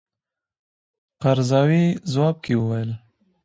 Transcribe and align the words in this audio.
قرضاوي 1.21 1.85
ځواب 2.11 2.35
کې 2.43 2.53
وویل. 2.57 2.91